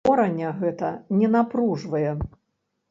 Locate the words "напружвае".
1.37-2.07